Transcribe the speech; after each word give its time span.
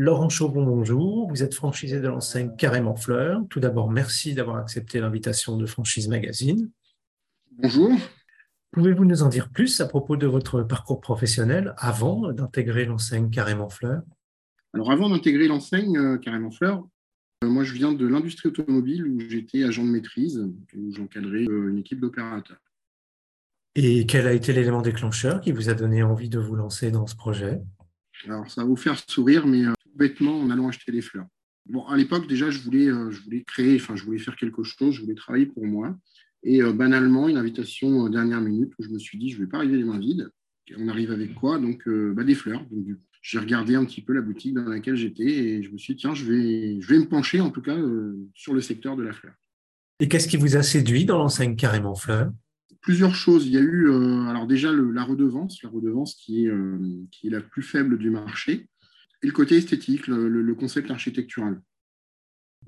Laurent 0.00 0.28
Chauvon, 0.28 0.62
bonjour. 0.62 1.28
Vous 1.28 1.42
êtes 1.42 1.56
franchisé 1.56 1.98
de 1.98 2.06
l'enseigne 2.06 2.54
Carrément 2.56 2.94
Fleur. 2.94 3.42
Tout 3.50 3.58
d'abord, 3.58 3.90
merci 3.90 4.32
d'avoir 4.32 4.58
accepté 4.58 5.00
l'invitation 5.00 5.56
de 5.56 5.66
Franchise 5.66 6.06
Magazine. 6.06 6.70
Bonjour. 7.50 7.90
Pouvez-vous 8.70 9.04
nous 9.04 9.24
en 9.24 9.28
dire 9.28 9.48
plus 9.50 9.80
à 9.80 9.86
propos 9.86 10.16
de 10.16 10.28
votre 10.28 10.62
parcours 10.62 11.00
professionnel 11.00 11.74
avant 11.78 12.32
d'intégrer 12.32 12.84
l'enseigne 12.84 13.28
Carrément 13.28 13.70
Fleur? 13.70 14.02
Alors, 14.72 14.92
avant 14.92 15.10
d'intégrer 15.10 15.48
l'enseigne 15.48 15.98
euh, 15.98 16.16
Carrément 16.16 16.52
Fleur, 16.52 16.86
euh, 17.42 17.48
moi, 17.48 17.64
je 17.64 17.72
viens 17.72 17.90
de 17.90 18.06
l'industrie 18.06 18.50
automobile 18.50 19.04
où 19.04 19.18
j'étais 19.28 19.64
agent 19.64 19.82
de 19.82 19.90
maîtrise, 19.90 20.48
où 20.76 20.94
j'encadrais 20.94 21.48
euh, 21.48 21.70
une 21.70 21.78
équipe 21.78 21.98
d'opérateurs. 21.98 22.62
Et 23.74 24.06
quel 24.06 24.28
a 24.28 24.32
été 24.32 24.52
l'élément 24.52 24.80
déclencheur 24.80 25.40
qui 25.40 25.50
vous 25.50 25.70
a 25.70 25.74
donné 25.74 26.04
envie 26.04 26.28
de 26.28 26.38
vous 26.38 26.54
lancer 26.54 26.92
dans 26.92 27.08
ce 27.08 27.16
projet? 27.16 27.60
Alors, 28.26 28.48
ça 28.48 28.62
va 28.62 28.68
vous 28.68 28.76
faire 28.76 28.96
sourire, 28.96 29.44
mais 29.44 29.64
bêtement, 29.98 30.40
en 30.40 30.50
allant 30.50 30.68
acheter 30.68 30.92
des 30.92 31.02
fleurs. 31.02 31.26
Bon, 31.66 31.84
à 31.86 31.96
l'époque, 31.96 32.26
déjà, 32.26 32.50
je 32.50 32.60
voulais, 32.60 32.86
je 32.86 33.20
voulais 33.22 33.44
créer, 33.44 33.76
enfin, 33.76 33.94
je 33.94 34.04
voulais 34.04 34.18
faire 34.18 34.36
quelque 34.36 34.62
chose, 34.62 34.94
je 34.94 35.02
voulais 35.02 35.14
travailler 35.14 35.46
pour 35.46 35.66
moi. 35.66 35.94
Et 36.42 36.62
banalement, 36.62 37.28
une 37.28 37.36
invitation 37.36 38.08
dernière 38.08 38.40
minute 38.40 38.72
où 38.78 38.82
je 38.82 38.88
me 38.88 38.98
suis 38.98 39.18
dit, 39.18 39.28
je 39.28 39.36
ne 39.36 39.44
vais 39.44 39.50
pas 39.50 39.58
arriver 39.58 39.76
les 39.76 39.84
mains 39.84 39.98
vides. 39.98 40.30
on 40.78 40.88
arrive 40.88 41.10
avec 41.10 41.34
quoi? 41.34 41.58
Donc, 41.58 41.86
bah, 41.86 42.24
des 42.24 42.34
fleurs. 42.34 42.64
Donc, 42.70 42.84
du 42.84 42.96
j'ai 43.22 43.38
regardé 43.38 43.74
un 43.74 43.84
petit 43.84 44.00
peu 44.00 44.12
la 44.12 44.20
boutique 44.20 44.54
dans 44.54 44.64
laquelle 44.64 44.96
j'étais 44.96 45.24
et 45.24 45.62
je 45.62 45.70
me 45.70 45.78
suis 45.78 45.94
dit, 45.94 46.00
tiens, 46.00 46.14
je 46.14 46.24
vais, 46.24 46.80
je 46.80 46.88
vais 46.88 46.98
me 46.98 47.06
pencher 47.06 47.40
en 47.40 47.50
tout 47.50 47.62
cas 47.62 47.76
euh, 47.76 48.16
sur 48.34 48.54
le 48.54 48.60
secteur 48.60 48.96
de 48.96 49.02
la 49.02 49.12
fleur. 49.12 49.34
Et 50.00 50.08
qu'est-ce 50.08 50.28
qui 50.28 50.36
vous 50.36 50.56
a 50.56 50.62
séduit 50.62 51.04
dans 51.04 51.18
l'enseigne 51.18 51.56
Carrément 51.56 51.94
Fleur? 51.94 52.32
Plusieurs 52.80 53.14
choses. 53.14 53.46
Il 53.46 53.52
y 53.52 53.58
a 53.58 53.60
eu, 53.60 53.90
euh, 53.90 54.26
alors 54.28 54.46
déjà, 54.46 54.72
la 54.72 55.02
redevance, 55.02 55.62
la 55.62 55.68
redevance 55.68 56.14
qui 56.14 56.44
est, 56.44 56.48
euh, 56.48 56.78
qui 57.10 57.26
est 57.26 57.30
la 57.30 57.40
plus 57.40 57.62
faible 57.62 57.98
du 57.98 58.10
marché, 58.10 58.68
et 59.22 59.26
le 59.26 59.32
côté 59.32 59.56
esthétique, 59.56 60.06
le, 60.06 60.54
concept 60.54 60.90
architectural. 60.90 61.60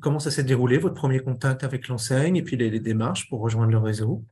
Comment 0.00 0.18
ça 0.18 0.30
s'est 0.30 0.44
déroulé, 0.44 0.78
votre 0.78 0.94
premier 0.94 1.20
contact 1.20 1.64
avec 1.64 1.88
l'enseigne 1.88 2.36
et 2.36 2.42
puis 2.42 2.56
les 2.56 2.80
démarches 2.80 3.28
pour 3.28 3.40
rejoindre 3.40 3.72
le 3.72 3.78
réseau? 3.78 4.24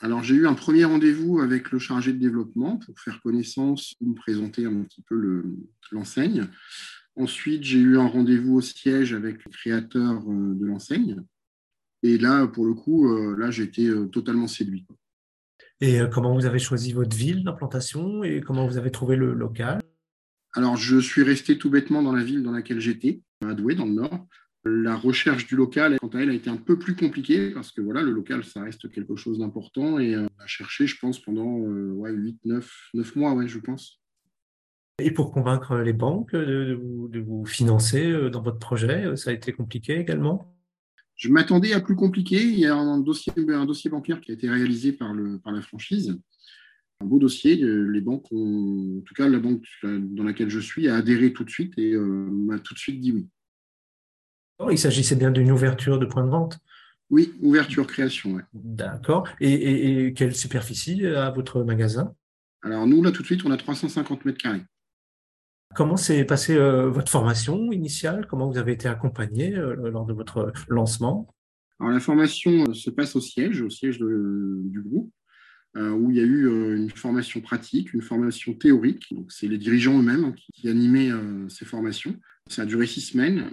Alors, 0.00 0.22
j'ai 0.22 0.34
eu 0.34 0.46
un 0.46 0.54
premier 0.54 0.84
rendez-vous 0.84 1.40
avec 1.40 1.70
le 1.70 1.78
chargé 1.78 2.12
de 2.12 2.18
développement 2.18 2.78
pour 2.78 2.98
faire 2.98 3.20
connaissance, 3.22 3.94
me 4.00 4.14
présenter 4.14 4.66
un 4.66 4.82
petit 4.82 5.02
peu 5.02 5.44
l'enseigne. 5.92 6.48
Ensuite, 7.16 7.62
j'ai 7.62 7.78
eu 7.78 7.96
un 7.96 8.08
rendez-vous 8.08 8.56
au 8.56 8.60
siège 8.60 9.14
avec 9.14 9.44
le 9.44 9.50
créateur 9.50 10.20
euh, 10.28 10.54
de 10.54 10.66
l'enseigne. 10.66 11.22
Et 12.02 12.18
là, 12.18 12.46
pour 12.48 12.66
le 12.66 12.74
coup, 12.74 13.08
euh, 13.08 13.36
là, 13.38 13.52
j'ai 13.52 13.62
été 13.62 13.86
euh, 13.86 14.06
totalement 14.06 14.48
séduit. 14.48 14.84
Et 15.80 16.00
comment 16.12 16.34
vous 16.34 16.46
avez 16.46 16.58
choisi 16.58 16.92
votre 16.92 17.16
ville 17.16 17.44
d'implantation 17.44 18.24
et 18.24 18.40
comment 18.40 18.66
vous 18.66 18.78
avez 18.78 18.90
trouvé 18.90 19.16
le 19.16 19.32
local? 19.32 19.80
Alors, 20.56 20.76
je 20.76 20.98
suis 20.98 21.24
resté 21.24 21.58
tout 21.58 21.68
bêtement 21.68 22.00
dans 22.00 22.12
la 22.12 22.22
ville 22.22 22.44
dans 22.44 22.52
laquelle 22.52 22.80
j'étais, 22.80 23.20
à 23.44 23.54
Douai, 23.54 23.74
dans 23.74 23.86
le 23.86 23.92
Nord. 23.92 24.26
La 24.64 24.94
recherche 24.94 25.46
du 25.46 25.56
local, 25.56 25.98
quant 26.00 26.08
à 26.08 26.20
elle, 26.20 26.30
a 26.30 26.34
été 26.34 26.48
un 26.48 26.56
peu 26.56 26.78
plus 26.78 26.94
compliquée 26.94 27.50
parce 27.50 27.72
que 27.72 27.80
voilà, 27.80 28.02
le 28.02 28.12
local, 28.12 28.44
ça 28.44 28.62
reste 28.62 28.90
quelque 28.90 29.16
chose 29.16 29.40
d'important 29.40 29.98
et 29.98 30.14
euh, 30.14 30.22
on 30.22 30.42
a 30.42 30.46
cherché, 30.46 30.86
je 30.86 30.96
pense, 30.98 31.20
pendant 31.20 31.58
euh, 31.58 31.90
ouais, 31.92 32.12
8, 32.12 32.38
9, 32.44 32.90
9 32.94 33.16
mois, 33.16 33.34
ouais, 33.34 33.48
je 33.48 33.58
pense. 33.58 34.00
Et 35.00 35.10
pour 35.10 35.32
convaincre 35.32 35.76
les 35.78 35.92
banques 35.92 36.36
de 36.36 36.78
vous, 36.80 37.08
de 37.08 37.18
vous, 37.18 37.44
financer 37.44 38.06
euh, 38.06 38.30
dans 38.30 38.40
votre 38.40 38.60
projet, 38.60 39.16
ça 39.16 39.30
a 39.30 39.32
été 39.32 39.52
compliqué 39.52 39.98
également? 39.98 40.56
Je 41.16 41.28
m'attendais 41.28 41.72
à 41.72 41.80
plus 41.80 41.96
compliqué. 41.96 42.42
Il 42.42 42.58
y 42.58 42.66
a 42.66 42.76
un 42.76 43.00
dossier, 43.00 43.32
un 43.48 43.66
dossier 43.66 43.90
bancaire 43.90 44.20
qui 44.20 44.30
a 44.30 44.34
été 44.34 44.48
réalisé 44.48 44.92
par, 44.92 45.12
le, 45.12 45.38
par 45.40 45.52
la 45.52 45.62
franchise. 45.62 46.16
Un 47.00 47.06
beau 47.06 47.18
dossier. 47.18 47.56
Les 47.56 48.00
banques 48.00 48.30
ont, 48.32 48.98
en 48.98 49.02
tout 49.02 49.14
cas, 49.14 49.28
la 49.28 49.38
banque 49.38 49.64
dans 49.82 50.24
laquelle 50.24 50.50
je 50.50 50.60
suis 50.60 50.88
a 50.88 50.96
adhéré 50.96 51.32
tout 51.32 51.44
de 51.44 51.50
suite 51.50 51.74
et 51.76 51.96
m'a 51.96 52.58
tout 52.58 52.74
de 52.74 52.78
suite 52.78 53.00
dit 53.00 53.12
oui. 53.12 53.26
Il 54.70 54.78
s'agissait 54.78 55.16
bien 55.16 55.30
d'une 55.30 55.50
ouverture 55.50 55.98
de 55.98 56.06
point 56.06 56.24
de 56.24 56.30
vente? 56.30 56.58
Oui, 57.10 57.34
ouverture 57.42 57.86
création. 57.86 58.40
D'accord. 58.52 59.28
Et, 59.40 60.14
quelle 60.16 60.34
superficie 60.34 61.06
a 61.06 61.30
votre 61.30 61.62
magasin? 61.62 62.14
Alors 62.62 62.86
nous, 62.86 63.02
là, 63.02 63.10
tout 63.10 63.22
de 63.22 63.26
suite, 63.26 63.44
on 63.44 63.50
a 63.50 63.56
350 63.56 64.24
mètres 64.24 64.38
carrés. 64.38 64.62
Comment 65.74 65.96
s'est 65.96 66.24
passée 66.24 66.56
euh, 66.56 66.88
votre 66.88 67.10
formation 67.10 67.72
initiale? 67.72 68.26
Comment 68.28 68.48
vous 68.48 68.58
avez 68.58 68.72
été 68.72 68.88
accompagné 68.88 69.56
euh, 69.56 69.74
lors 69.90 70.06
de 70.06 70.12
votre 70.12 70.52
lancement? 70.68 71.34
Alors 71.80 71.92
la 71.92 72.00
formation 72.00 72.68
euh, 72.68 72.74
se 72.74 72.90
passe 72.90 73.16
au 73.16 73.20
siège, 73.20 73.60
au 73.60 73.70
siège 73.70 73.98
du 73.98 74.82
groupe, 74.82 75.12
où 75.76 76.10
il 76.10 76.16
y 76.16 76.20
a 76.20 76.24
eu 76.24 76.76
une 76.76 76.90
formation 76.90 77.40
pratique, 77.40 77.92
une 77.94 78.02
formation 78.02 78.54
théorique. 78.54 79.06
Donc 79.12 79.32
c'est 79.32 79.48
les 79.48 79.58
dirigeants 79.58 79.98
eux-mêmes 79.98 80.34
qui, 80.34 80.52
qui 80.52 80.68
animaient 80.68 81.10
ces 81.48 81.64
formations. 81.64 82.16
Ça 82.48 82.62
a 82.62 82.64
duré 82.64 82.86
six 82.86 83.00
semaines 83.00 83.50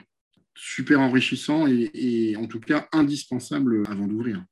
super 0.55 0.99
enrichissant 0.99 1.65
et, 1.67 2.35
en 2.37 2.47
tout 2.47 2.59
cas 2.59 2.87
indispensable 2.91 3.83
avant 3.87 4.07
d'ouvrir. 4.07 4.43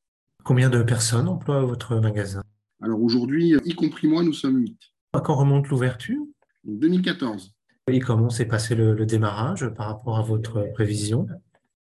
Combien 0.44 0.70
de 0.70 0.82
personnes 0.82 1.28
emploient 1.28 1.64
votre 1.64 1.98
magasin? 1.98 2.44
Alors 2.82 3.02
aujourd'hui, 3.02 3.56
y 3.66 3.76
compris 3.76 4.08
moi, 4.08 4.24
nous 4.24 4.34
sommes 4.34 4.58
8. 4.58 4.78
À 5.14 5.20
quand 5.20 5.36
remonte 5.36 5.68
l'ouverture? 5.68 6.22
2014. 6.64 7.54
Et 7.92 8.00
comment 8.00 8.30
s'est 8.30 8.46
passé 8.46 8.76
le, 8.76 9.06
démarrage 9.06 9.68
par 9.70 9.88
rapport 9.88 10.18
à 10.18 10.22
votre 10.22 10.72
prévision? 10.74 11.28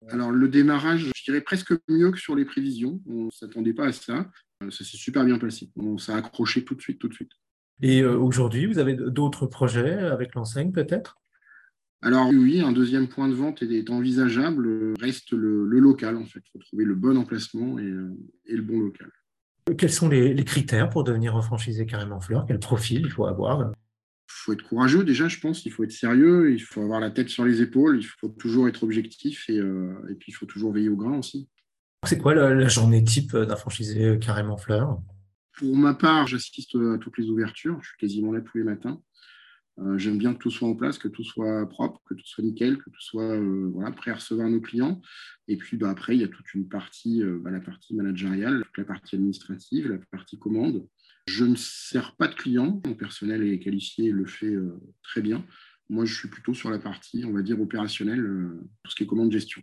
Alors 0.08 0.30
le 0.30 0.48
démarrage, 0.48 1.10
je 1.14 1.24
dirais 1.24 1.40
presque 1.40 1.72
mieux 1.88 2.10
que 2.10 2.18
sur 2.18 2.34
les 2.34 2.44
prévisions. 2.44 3.00
On 3.06 3.26
ne 3.26 3.30
s'attendait 3.30 3.74
pas 3.74 3.86
à 3.86 3.92
ça. 3.92 4.26
Euh, 4.62 4.70
ça 4.70 4.84
s'est 4.84 4.96
super 4.96 5.24
bien 5.24 5.38
passé. 5.38 5.70
On 5.76 5.98
s'est 5.98 6.12
accroché 6.12 6.64
tout 6.64 6.74
de 6.74 6.80
suite, 6.80 6.98
tout 6.98 7.08
de 7.08 7.14
suite. 7.14 7.32
Et 7.82 8.02
euh, 8.02 8.18
aujourd'hui, 8.18 8.66
vous 8.66 8.78
avez 8.78 8.94
d'autres 8.94 9.46
projets 9.46 9.92
avec 9.92 10.34
l'enseigne 10.34 10.72
peut-être? 10.72 11.20
Alors 12.02 12.28
oui, 12.28 12.60
un 12.60 12.72
deuxième 12.72 13.08
point 13.08 13.28
de 13.28 13.34
vente 13.34 13.62
est 13.62 13.90
envisageable, 13.90 14.94
reste 14.98 15.32
le, 15.32 15.64
local 15.66 16.16
en 16.16 16.24
fait. 16.24 16.40
Il 16.46 16.50
faut 16.52 16.58
trouver 16.58 16.84
le 16.84 16.94
bon 16.94 17.16
emplacement 17.18 17.78
et, 17.78 17.84
euh, 17.84 18.16
le 18.46 18.62
bon 18.62 18.80
local. 18.80 19.10
Quels 19.76 19.92
sont 19.92 20.08
les, 20.08 20.34
critères 20.44 20.88
pour 20.88 21.04
devenir 21.04 21.42
franchisé 21.44 21.84
carrément 21.84 22.20
fleur 22.20 22.46
Quel 22.48 22.58
profil 22.58 23.02
il 23.04 23.10
faut 23.10 23.26
avoir? 23.26 23.70
Il 23.70 24.44
faut 24.44 24.52
être 24.54 24.62
courageux 24.62 25.04
déjà, 25.04 25.28
je 25.28 25.38
pense. 25.38 25.66
Il 25.66 25.72
faut 25.72 25.84
être 25.84 25.92
sérieux. 25.92 26.52
Il 26.52 26.60
faut 26.60 26.80
avoir 26.80 27.00
la 27.00 27.10
tête 27.10 27.28
sur 27.28 27.44
les 27.44 27.60
épaules. 27.60 27.98
Il 27.98 28.06
faut 28.06 28.28
toujours 28.28 28.66
être 28.68 28.82
objectif 28.82 29.48
et, 29.50 29.58
euh, 29.58 29.92
puis 30.18 30.32
il 30.32 30.34
faut 30.34 30.46
toujours 30.46 30.72
veiller 30.72 30.88
au 30.88 30.96
grain 30.96 31.18
aussi. 31.18 31.48
C'est 32.06 32.18
quoi 32.18 32.34
la, 32.34 32.68
journée 32.68 33.04
type 33.04 33.36
d'un 33.36 33.56
franchisé 33.56 34.18
carrément 34.18 34.56
fleur 34.56 35.02
Pour 35.52 35.76
ma 35.76 35.94
part, 35.94 36.26
j'assiste 36.26 36.74
à 36.74 36.98
toutes 36.98 37.18
les 37.18 37.28
ouvertures. 37.28 37.78
Je 37.82 37.88
suis 37.88 37.98
quasiment 37.98 38.32
là 38.32 38.40
tous 38.40 38.56
les 38.56 38.64
matins. 38.64 39.02
Euh, 39.80 39.98
j'aime 39.98 40.18
bien 40.18 40.34
que 40.34 40.38
tout 40.38 40.50
soit 40.50 40.68
en 40.68 40.74
place, 40.74 40.98
que 40.98 41.08
tout 41.08 41.24
soit 41.24 41.68
propre, 41.68 42.02
que 42.06 42.14
tout 42.14 42.26
soit 42.26 42.44
nickel, 42.44 42.78
que 42.78 42.90
tout 42.90 43.00
soit 43.00 43.34
euh, 43.34 43.90
prêt 43.96 44.10
à 44.10 44.14
recevoir 44.14 44.48
nos 44.48 44.60
clients. 44.60 45.00
Et 45.48 45.56
puis 45.56 45.76
bah, 45.76 45.90
après, 45.90 46.16
il 46.16 46.20
y 46.20 46.24
a 46.24 46.28
toute 46.28 46.54
une 46.54 46.68
partie, 46.68 47.22
euh, 47.22 47.38
bah, 47.38 47.50
la 47.50 47.60
partie 47.60 47.94
managériale, 47.94 48.64
la 48.76 48.84
partie 48.84 49.16
administrative, 49.16 49.88
la 49.88 49.98
partie 50.10 50.38
commande. 50.38 50.86
Je 51.26 51.44
ne 51.44 51.54
sers 51.54 52.16
pas 52.16 52.28
de 52.28 52.34
clients, 52.34 52.80
mon 52.86 52.94
personnel 52.94 53.42
est 53.46 53.58
qualifié 53.58 54.08
et 54.08 54.12
le 54.12 54.26
fait 54.26 54.56
très 55.02 55.20
bien. 55.20 55.44
Moi, 55.88 56.04
je 56.06 56.14
suis 56.14 56.28
plutôt 56.28 56.54
sur 56.54 56.70
la 56.70 56.78
partie, 56.78 57.24
on 57.24 57.32
va 57.32 57.42
dire, 57.42 57.60
opérationnelle, 57.60 58.22
tout 58.82 58.90
ce 58.90 58.96
qui 58.96 59.04
est 59.04 59.06
commande 59.06 59.30
gestion. 59.30 59.62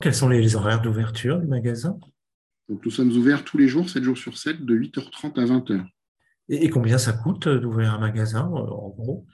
Quels 0.00 0.14
sont 0.14 0.28
les 0.28 0.54
horaires 0.54 0.80
d'ouverture 0.80 1.40
du 1.40 1.48
magasin? 1.48 1.98
Donc, 2.68 2.84
Nous 2.84 2.90
sommes 2.90 3.10
ouverts 3.10 3.44
tous 3.44 3.58
les 3.58 3.66
jours, 3.66 3.90
7 3.90 4.04
jours 4.04 4.16
sur 4.16 4.38
7, 4.38 4.64
de 4.64 4.74
8h30 4.76 5.40
à 5.40 5.44
20h. 5.44 5.84
Et 6.48 6.70
combien 6.70 6.98
ça 6.98 7.12
coûte 7.12 7.48
d'ouvrir 7.48 7.94
un 7.94 7.98
magasin, 7.98 8.44
en 8.44 8.90
gros? 8.90 9.26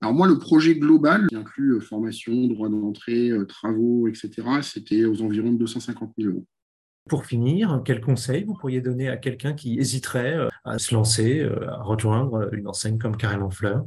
Alors 0.00 0.14
moi, 0.14 0.28
le 0.28 0.38
projet 0.38 0.76
global, 0.76 1.26
qui 1.26 1.34
inclut 1.34 1.74
euh, 1.74 1.80
formation, 1.80 2.46
droit 2.46 2.68
d'entrée, 2.68 3.30
euh, 3.30 3.46
travaux, 3.46 4.06
etc., 4.06 4.30
c'était 4.62 5.06
aux 5.06 5.22
environs 5.22 5.52
de 5.52 5.58
250 5.58 6.12
000 6.18 6.30
euros. 6.30 6.46
Pour 7.08 7.24
finir, 7.24 7.82
quel 7.84 8.00
conseil 8.00 8.44
vous 8.44 8.54
pourriez 8.54 8.80
donner 8.80 9.08
à 9.08 9.16
quelqu'un 9.16 9.54
qui 9.54 9.78
hésiterait 9.78 10.36
euh, 10.36 10.48
à 10.64 10.78
se 10.78 10.94
lancer, 10.94 11.42
à 11.66 11.82
rejoindre 11.82 12.54
une 12.54 12.68
enseigne 12.68 12.98
comme 12.98 13.16
Carrément 13.16 13.50
Fleur? 13.50 13.86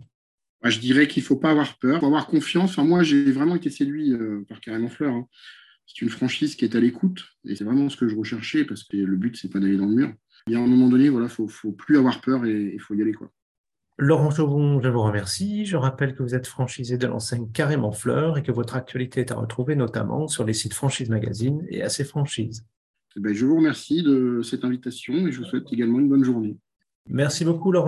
Je 0.63 0.79
dirais 0.79 1.07
qu'il 1.07 1.23
ne 1.23 1.27
faut 1.27 1.37
pas 1.37 1.51
avoir 1.51 1.77
peur, 1.77 1.97
il 1.97 1.99
faut 2.01 2.07
avoir 2.07 2.27
confiance. 2.27 2.71
Enfin, 2.71 2.83
moi, 2.83 3.03
j'ai 3.03 3.31
vraiment 3.31 3.55
été 3.55 3.69
séduit 3.69 4.13
par 4.49 4.59
Carrément 4.59 4.89
Fleur. 4.89 5.23
C'est 5.89 6.03
une 6.03 6.09
franchise 6.09 6.55
qui 6.55 6.65
est 6.65 6.75
à 6.75 6.79
l'écoute 6.79 7.25
et 7.45 7.55
c'est 7.55 7.63
vraiment 7.63 7.89
ce 7.89 7.97
que 7.97 8.07
je 8.07 8.15
recherchais 8.15 8.63
parce 8.63 8.83
que 8.83 8.95
le 8.95 9.17
but, 9.17 9.35
c'est 9.35 9.49
pas 9.49 9.59
d'aller 9.59 9.75
dans 9.75 9.87
le 9.87 9.95
mur. 9.95 10.13
Il 10.45 10.53
y 10.53 10.55
a 10.55 10.59
un 10.59 10.67
moment 10.67 10.87
donné, 10.87 11.05
il 11.05 11.11
voilà, 11.11 11.27
faut, 11.27 11.47
faut 11.47 11.71
plus 11.71 11.97
avoir 11.97 12.21
peur 12.21 12.45
et 12.45 12.73
il 12.75 12.79
faut 12.79 12.93
y 12.93 13.01
aller. 13.01 13.13
Quoi. 13.13 13.31
Laurent 13.97 14.29
Chauvon, 14.29 14.79
je 14.81 14.87
vous 14.87 15.01
remercie. 15.01 15.65
Je 15.65 15.77
rappelle 15.77 16.13
que 16.13 16.21
vous 16.21 16.35
êtes 16.35 16.45
franchisé 16.45 16.99
de 16.99 17.07
l'enseigne 17.07 17.49
Carrément 17.51 17.91
Fleur 17.91 18.37
et 18.37 18.43
que 18.43 18.51
votre 18.51 18.75
actualité 18.75 19.21
est 19.21 19.31
à 19.31 19.35
retrouver 19.35 19.75
notamment 19.75 20.27
sur 20.27 20.45
les 20.45 20.53
sites 20.53 20.75
Franchise 20.75 21.09
Magazine 21.09 21.65
et 21.69 21.81
AC 21.81 22.03
Franchise. 22.03 22.65
Eh 23.17 23.19
ben, 23.19 23.33
je 23.33 23.45
vous 23.45 23.55
remercie 23.55 24.03
de 24.03 24.41
cette 24.43 24.63
invitation 24.63 25.27
et 25.27 25.31
je 25.31 25.39
vous 25.39 25.45
souhaite 25.45 25.73
également 25.73 25.99
une 25.99 26.07
bonne 26.07 26.23
journée. 26.23 26.55
Merci 27.07 27.43
beaucoup, 27.43 27.71
Laurent. 27.71 27.87